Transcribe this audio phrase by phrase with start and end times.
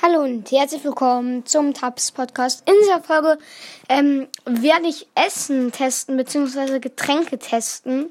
[0.00, 2.62] Hallo und herzlich willkommen zum Tabs Podcast.
[2.68, 3.36] In dieser Folge
[3.88, 6.78] ähm, werde ich Essen testen bzw.
[6.78, 8.10] Getränke testen.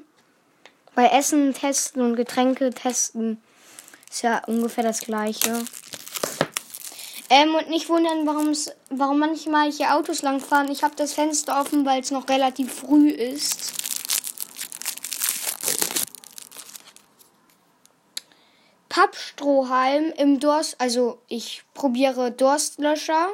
[0.94, 3.40] Bei Essen testen und Getränke testen
[4.10, 5.64] ist ja ungefähr das gleiche.
[7.30, 8.26] Ähm, und nicht wundern,
[8.90, 10.70] warum manchmal hier Autos langfahren.
[10.70, 13.77] Ich habe das Fenster offen, weil es noch relativ früh ist.
[18.98, 23.28] Pappstrohhalm im Durst, also ich probiere Durstlöscher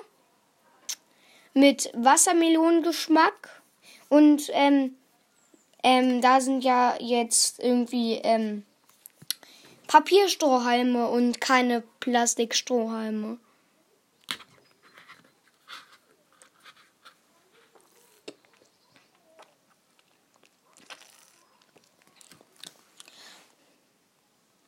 [1.54, 3.62] mit Wassermelonengeschmack
[4.10, 4.94] und ähm,
[5.82, 8.66] ähm, da sind ja jetzt irgendwie ähm,
[9.86, 13.38] Papierstrohhalme und keine Plastikstrohhalme.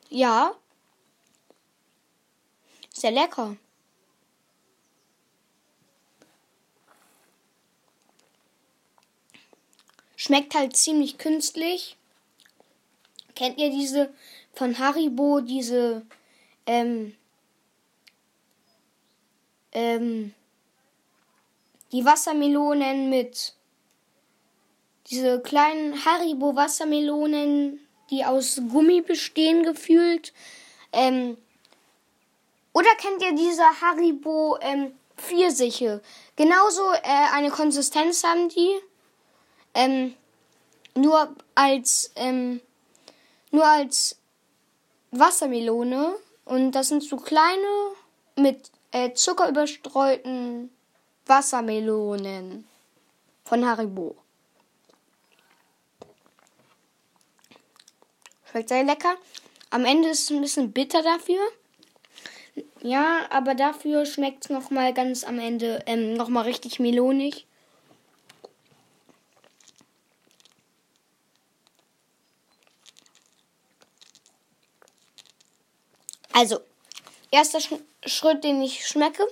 [0.09, 0.55] Ja,
[2.97, 3.55] sehr lecker.
[10.15, 11.95] Schmeckt halt ziemlich künstlich.
[13.35, 14.13] Kennt ihr diese
[14.53, 16.05] von Haribo, diese
[16.65, 17.15] ähm,
[19.71, 20.33] ähm,
[21.91, 23.53] die Wassermelonen mit
[25.09, 30.33] diese kleinen Haribo Wassermelonen, die aus Gummi bestehen gefühlt.
[30.91, 31.37] Ähm,
[32.77, 35.99] oder kennt ihr diese Haribo ähm, Pfirsiche?
[36.35, 38.69] Genauso äh, eine Konsistenz haben die.
[39.73, 40.13] Ähm,
[40.93, 42.61] nur als ähm,
[43.49, 44.19] nur als
[45.09, 46.17] Wassermelone.
[46.45, 47.95] Und das sind so kleine
[48.35, 50.69] mit äh, Zucker überstreuten
[51.25, 52.67] Wassermelonen
[53.43, 54.15] von Haribo.
[58.51, 59.15] Schmeckt sehr lecker.
[59.71, 61.41] Am Ende ist es ein bisschen bitter dafür.
[62.87, 67.45] Ja, aber dafür schmeckt es nochmal ganz am Ende ähm, nochmal richtig melonig.
[76.31, 76.61] Also,
[77.29, 77.73] erster Sch
[78.05, 79.27] Schritt, den ich schmecke.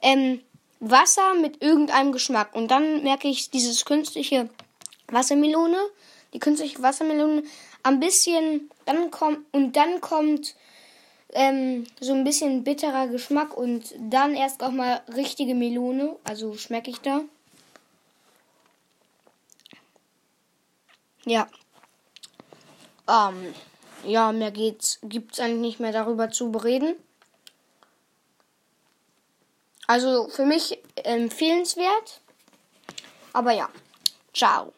[0.00, 0.40] Ähm,
[0.80, 2.54] Wasser mit irgendeinem Geschmack.
[2.54, 4.48] Und dann merke ich dieses künstliche
[5.08, 5.76] Wassermelone,
[6.32, 7.42] die künstliche Wassermelone,
[7.82, 10.54] ein bisschen, dann kommt, und dann kommt
[11.32, 16.16] ähm, so ein bisschen bitterer Geschmack und dann erst auch mal richtige Melone.
[16.24, 17.22] Also schmecke ich da.
[21.24, 21.48] Ja.
[23.08, 23.54] Ähm,
[24.04, 26.96] ja, mehr geht's, gibt's eigentlich nicht mehr darüber zu bereden.
[29.86, 32.20] Also für mich empfehlenswert.
[33.32, 33.68] Aber ja,
[34.34, 34.72] ciao.